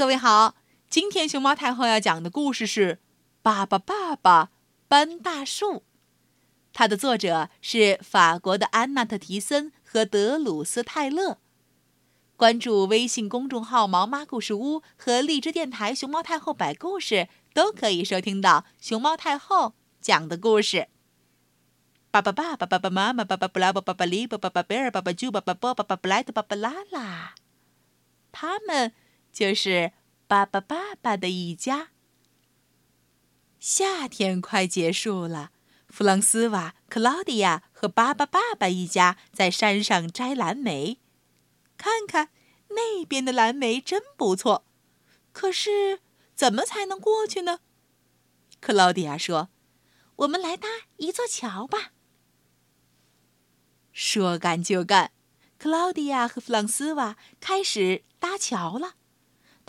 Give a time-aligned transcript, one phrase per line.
[0.00, 0.54] 各位好，
[0.88, 2.94] 今天熊猫太后要讲的故事是
[3.42, 4.50] 《爸爸爸爸
[4.88, 5.66] 搬大树》，
[6.72, 11.36] 它的作者是法国的安娜特·提森和德鲁斯·泰勒。
[12.38, 20.88] 关注微信公众号“毛妈故事屋”和荔枝电台“熊猫太后摆故事”，都可以收听到熊猫太后讲的故事。
[22.10, 27.34] 爸爸爸爸爸爸妈妈爸爸布拉布爸爸利巴爸爸贝尔爸爸猪爸爸波爸爸布莱特爸爸拉拉，
[28.32, 28.94] 他们。
[29.32, 29.92] 就是
[30.26, 31.88] 爸爸爸爸的一家。
[33.58, 35.52] 夏天快结束了，
[35.88, 40.98] 弗朗斯瓦、克劳迪亚和爸爸爸爸一家在山上摘蓝莓。
[41.76, 42.30] 看看
[42.68, 44.66] 那边的蓝莓真不错，
[45.32, 46.00] 可是
[46.34, 47.60] 怎么才能过去呢？
[48.60, 49.50] 克劳迪亚说
[50.16, 51.92] ：“我们来搭一座桥吧。”
[53.92, 55.12] 说干就干，
[55.58, 58.96] 克劳迪亚和弗朗斯瓦开始搭桥了。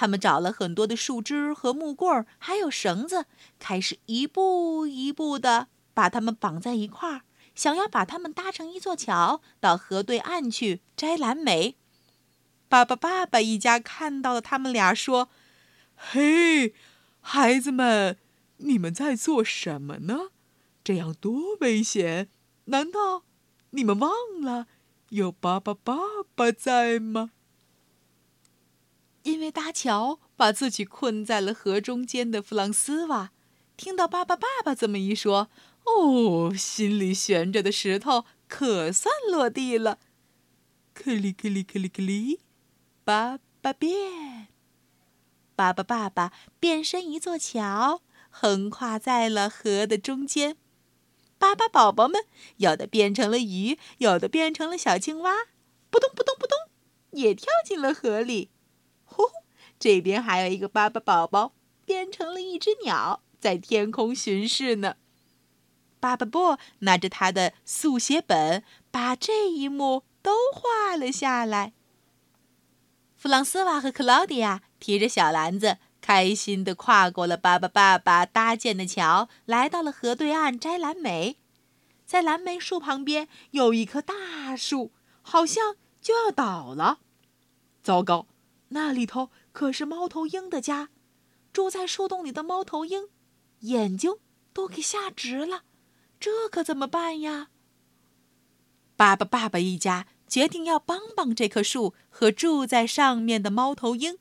[0.00, 3.26] 他们找了很多的树枝和木棍，还有绳子，
[3.58, 7.20] 开始一步一步地把它们绑在一块儿，
[7.54, 11.76] 想要把它们搭成一座桥，到河对岸去摘蓝莓。
[12.66, 15.28] 爸爸、爸爸一家看到了他们俩，说
[15.94, 16.72] ：“嘿，
[17.20, 18.16] 孩子们，
[18.56, 20.30] 你们在做什么呢？
[20.82, 22.30] 这样多危险！
[22.64, 23.24] 难道
[23.72, 24.66] 你们忘了
[25.10, 25.94] 有爸爸、爸
[26.34, 27.32] 爸在吗？”
[29.22, 33.30] 因为搭桥把自己困在了河中间的弗朗斯瓦，
[33.76, 35.50] 听到爸爸爸爸这么一说，
[35.84, 39.98] 哦，心里悬着的石头可算落地了。
[40.94, 42.40] 克里克里克里克里，
[43.04, 44.48] 爸爸变，
[45.54, 50.56] 爸爸爸爸变身一座桥，横跨在了河的中间。
[51.38, 52.24] 巴巴宝宝们
[52.58, 55.46] 有的变成了鱼，有的变成了小青蛙，
[55.90, 56.56] 扑通扑通扑通，
[57.12, 58.50] 也跳进了河里。
[59.80, 61.52] 这边还有一个巴巴宝宝
[61.86, 64.96] 变成了一只鸟，在天空巡视呢。
[65.98, 71.72] 巴巴布拿着他的速写本，把这一幕都画了下来。
[73.16, 81.38] 弗朗斯瓦和克劳迪亚提着小篮子，开心地跨过了巴巴爸爸搭建的桥，来到了河对岸摘蓝莓。
[82.04, 84.92] 在蓝莓树旁边有一棵大树，
[85.22, 86.98] 好像就要倒了。
[87.82, 88.26] 糟糕！
[88.72, 90.90] 那里头可是猫头鹰的家，
[91.52, 93.08] 住在树洞里的猫头鹰，
[93.60, 94.14] 眼睛
[94.52, 95.62] 都给吓直了，
[96.18, 97.48] 这可怎么办呀？
[98.96, 104.18] 爸爸、爸爸一家决定要帮帮这棵树和住在上面的猫头鹰。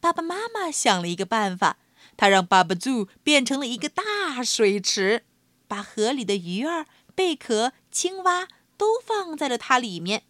[0.00, 1.78] 爸爸妈妈想了一个办法，
[2.16, 5.24] 他让爸爸猪变成了一个大水池，
[5.66, 10.24] 把河里的鱼儿、贝壳、青蛙都放在了它里面。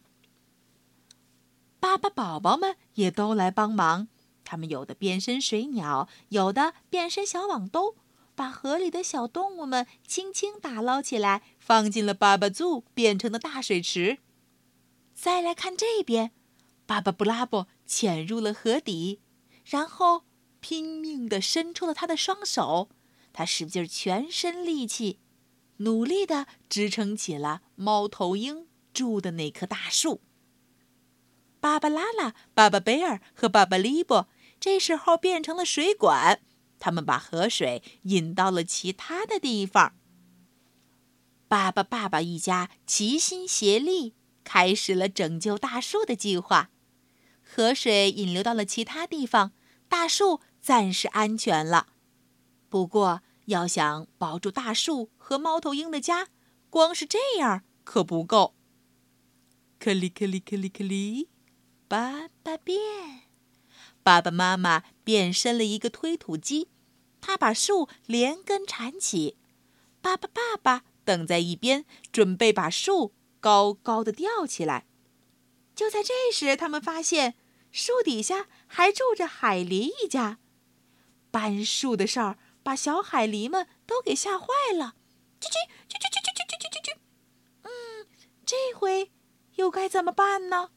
[1.94, 4.09] 巴巴宝宝们也都来帮忙，
[4.43, 7.94] 他们有的变身水鸟，有的变身小网兜，
[8.34, 14.19] 把河里的小动物们轻轻打捞起来，放进了巴巴祖变成的大水池。
[15.15, 16.33] 再来看这边，
[16.84, 19.21] 巴巴布拉布潜入了河底，
[19.65, 20.25] 然后
[20.59, 22.88] 拼命地伸出了他的双手，
[23.33, 25.21] 他使劲全身力气，
[25.77, 30.21] 努力地支撑起了猫头鹰住的那棵大树。
[31.65, 34.29] 芭芭拉拉、巴巴贝尔和巴巴利波
[34.61, 36.43] 这时候变成了水管，
[36.79, 39.95] 他们把河水引到了其他的地方。
[41.49, 44.13] 爸爸、爸爸一家齐心协力，
[44.45, 46.69] 开始了拯救大树的计划。
[47.43, 49.53] 河水引流到了其他地方，
[49.89, 51.95] 大树暂时安全了。
[52.69, 56.29] 不过，要想保住大树和猫头鹰的家，
[56.69, 58.55] 光是这样可不够。
[59.79, 61.31] 克里克里克里克里。
[61.94, 63.22] 爸爸变，
[64.03, 66.69] 爸爸妈妈变身了一个推土机，
[67.21, 69.37] 他把树连根铲起。
[70.00, 74.88] 爸爸爸爸等在一边，准备把树高高的吊起来。
[75.77, 77.37] 就在这时，他们发现
[77.71, 80.41] 树底下还住着海狸一家。
[81.30, 84.97] 搬树的事儿把小海狸们都给吓坏了，
[85.41, 85.54] 叽叽
[85.89, 86.97] 叽叽叽叽叽叽叽。
[87.63, 88.09] 嗯，
[88.45, 89.13] 这回
[89.54, 90.71] 又该怎么办呢？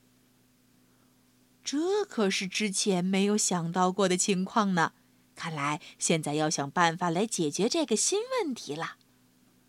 [1.68, 4.94] 这可是之前没有想到过的情况呢，
[5.36, 8.96] 看来现在要想办法来解决这个新问题了。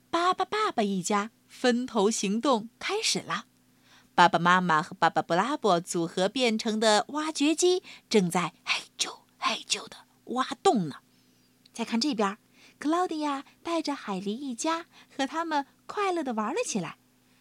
[0.08, 3.46] 巴巴爸爸一家分头行动开始了，
[4.14, 9.96] 爸爸妈妈和爸爸布拉伯组合变成的挖掘机正在嘿啾嘿啾的
[10.26, 10.98] 挖洞呢。
[11.72, 12.38] 再看这边，
[12.78, 14.86] 克劳迪亚带着海狸一家
[15.16, 16.98] 和他们快乐地玩了起来，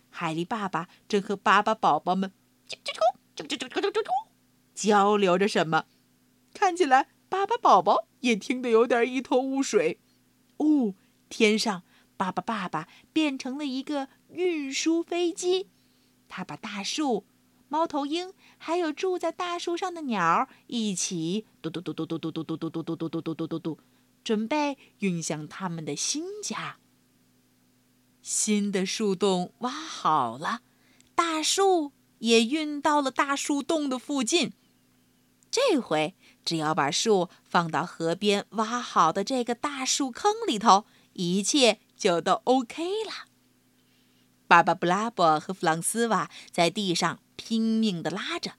[0.09, 2.33] 海狸爸爸正和巴巴宝宝们
[2.67, 2.91] 啾啾
[3.35, 4.26] 啾啾啾啾啾啾啾。
[4.77, 5.85] 交流着什么？
[6.53, 9.99] 看起来巴巴宝宝也听得有点一头雾水。
[10.57, 10.93] 哦，
[11.29, 11.81] 天上，
[12.15, 15.67] 巴巴爸爸变成了一个运输飞机，
[16.29, 17.25] 他把大树、
[17.67, 23.79] 猫头鹰还有住在大树上的鸟一起嘟嘟嘟嘟嘟嘟嘟嘟嘟嘟嘟嘟嘟嘟嘟嘟，
[24.23, 26.77] 准备运向他们的新家。
[28.21, 30.61] 新的树洞挖好了，
[31.15, 34.53] 大树也运到了大树洞的附近。
[35.49, 36.15] 这回
[36.45, 43.27] 只要把树放到河边挖好的这个大树坑里头，一切就都 OK 了。
[44.47, 48.53] 巴巴布拉伯和弗朗斯瓦在地上拼命地拉着，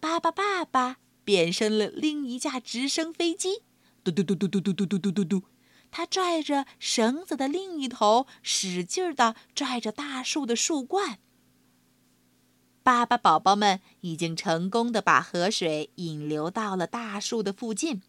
[0.00, 3.62] 巴巴爸爸变身了另一架直升飞机，
[4.04, 5.42] 嘟嘟嘟嘟嘟嘟嘟嘟嘟嘟。
[5.90, 11.18] 他拽着绳子的另一头，使劲地拽着大树的树冠。
[12.86, 18.00] 巴巴宝宝们已经成功的把河水引流到了大树的附近。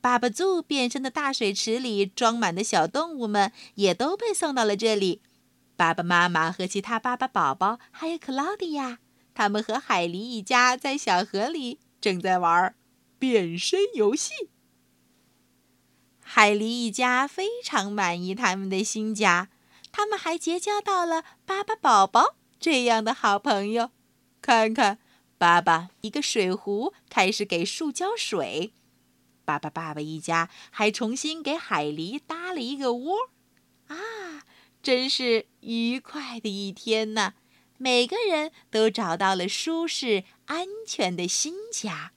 [0.00, 5.22] 巴巴祖变身的大水池里装满的小动物们也都被送到了这里。
[5.76, 8.98] 爸爸妈妈和其他巴巴宝宝，还有克劳迪亚，
[9.32, 12.74] 他们和海狸一家在小河里正在玩
[13.16, 14.32] 变身游戏。
[16.18, 19.50] 海狸一家非常满意他们的新家，
[19.92, 23.90] 他们还结交到了巴巴宝宝这样的好朋友。
[24.42, 24.98] 看看，
[25.38, 28.72] 爸爸一个水壶开始给树浇水，
[29.44, 33.16] 爸爸爸爸一家还重新给海狸搭了一个窝。
[33.86, 33.96] 啊，
[34.82, 37.34] 真是愉快的一天呢！
[37.76, 42.12] 每个人都找到了舒适安全的新家。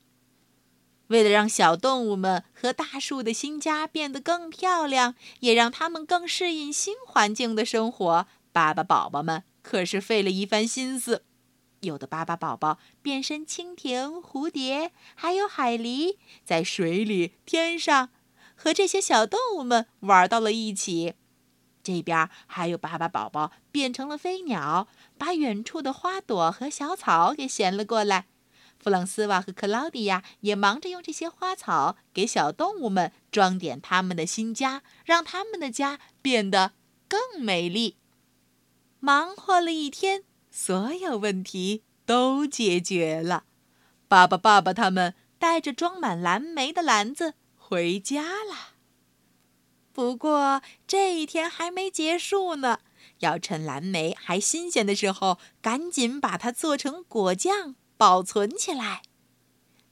[1.08, 11.24] 为了让小动物们和大树的新家变得更漂亮，也让它们更适应新环境的生活，巴巴宝宝们可是费了一番心思。
[11.83, 18.09] 有的巴巴宝宝变身蜻蜓、蝴蝶，还有海狸，在水里、天上
[18.56, 21.13] 和这些小动物们玩到了一起。
[21.83, 24.88] 这边还有巴巴宝宝变成了飞鸟，
[25.18, 28.27] 把远处的花朵和小草给衔了过来。
[28.80, 36.74] 弗朗斯瓦和克劳迪亚也忙着用这些花草给小动物们装点他们的新家，让他们的家变得
[37.07, 37.97] 更美丽。
[39.00, 40.24] 忙活了一天，
[40.56, 43.46] 所有问题都解决了。
[44.08, 48.76] 爸爸、爸爸他们带着装满蓝莓的篮子回家了。
[49.92, 52.80] 不过这一天还没结束呢，
[53.20, 57.76] 要趁蓝莓还新鲜的时候，赶紧把它做成果酱。
[57.96, 59.04] 保存起来。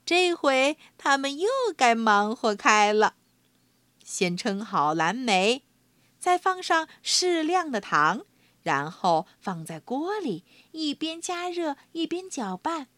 [0.04, 3.14] 这回他们又该忙活开了。
[4.04, 5.62] 先称好蓝莓，
[6.18, 8.26] 再放上适量的糖，
[8.62, 12.88] 然后放在锅里，一边加热一边搅拌。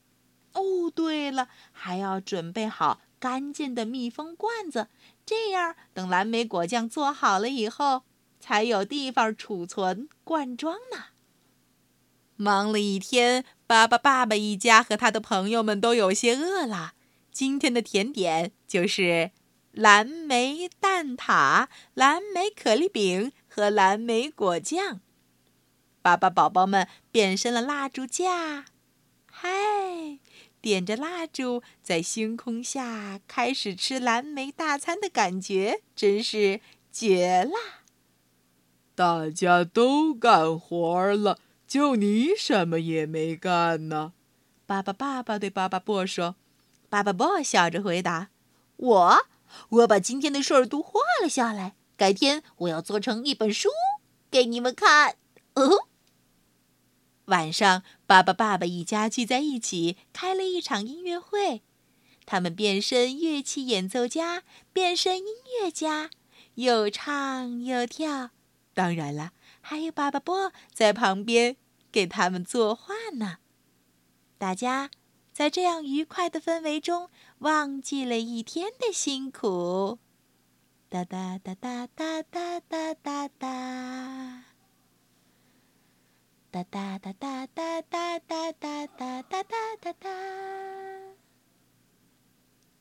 [0.53, 4.89] 哦，对了，还要准备好干净的密封罐子，
[5.27, 8.03] 这样等蓝莓果酱做好了以后，
[8.39, 11.07] 才有地方储存罐装呢。
[12.37, 13.45] 忙了一天。
[13.67, 16.93] 巴巴爸爸一家和他的朋友们都有些饿了。
[17.33, 19.31] 今天的甜点就是
[19.73, 25.01] 蓝莓蛋挞、蓝莓可丽饼和蓝莓果酱。
[26.05, 28.67] 巴巴宝宝们变身了蜡烛架，
[29.33, 30.19] 嗨，
[30.61, 36.61] 点着蜡烛在星空下开始吃蓝莓大餐的感觉真是
[36.93, 37.53] 绝了！
[38.94, 41.39] 大家都干活了。
[41.67, 44.13] 就你什么也没干呢？
[44.67, 46.37] 巴巴爸爸对巴巴波说。
[46.91, 48.29] 巴巴波笑着回答
[48.77, 49.27] ：“我，
[49.70, 53.70] 我把今天的事儿都画了下来，改天我要做成一本书
[54.31, 55.17] 给你们看。”
[55.56, 55.89] 哦。
[57.27, 61.63] 晚上，巴巴爸爸一家聚在一起，开了一场音乐会。
[62.27, 65.25] 他们变身乐器演奏家，变身音
[65.61, 66.11] 乐家，
[66.55, 68.31] 又唱又跳。
[68.73, 71.57] 当然了，还有巴巴波在旁边。
[71.95, 73.37] 给他们作画呢。
[74.37, 74.91] 大家
[75.33, 80.01] 在这样愉快的氛围中，忘记了一天的辛苦。
[80.89, 84.44] 哒哒哒哒哒哒哒哒
[86.55, 89.43] 哒，哒哒哒哒哒哒哒哒哒哒
[89.81, 90.08] 哒哒。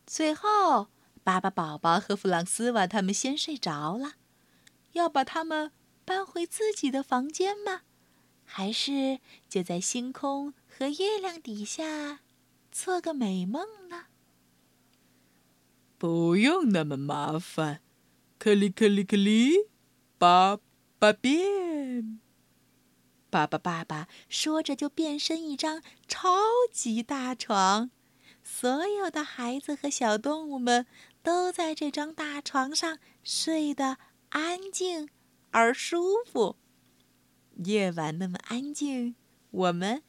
[0.05, 0.89] 最后，
[1.23, 4.13] 巴巴宝宝和弗朗斯瓦他们先睡着了。
[4.91, 5.71] 要把他们
[6.05, 7.81] 搬回自己的房间吗？
[8.45, 12.19] 还是就在星空和月亮底下
[12.71, 14.05] 做个美梦呢？
[15.97, 17.81] 不用那么麻烦，
[18.37, 19.69] 克里克里克里，
[20.19, 20.59] 巴
[20.99, 21.62] 巴变。
[23.33, 26.37] 爸爸爸爸说着就变身一张超
[26.71, 27.89] 级大床，
[28.43, 30.85] 所有的孩子和小动物们
[31.23, 33.97] 都在这张大床上睡得
[34.29, 35.09] 安静
[35.49, 36.57] 而舒服。
[37.65, 39.15] 夜晚那么安静，
[39.49, 40.03] 我们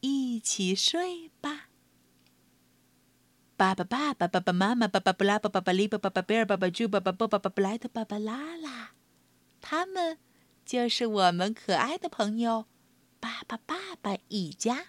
[0.00, 1.70] 一起睡吧。
[3.56, 8.90] 爸爸、爸爸、爸爸妈妈、爸爸布拉、爸爸巴利、爸爸巴贝尔、爸爸猪、爸爸波、爸爸布莱特、爸爸拉拉，
[9.62, 10.18] 他们
[10.68, 12.66] 就是我们可爱的朋友——
[13.18, 14.88] 爸爸、爸爸一家。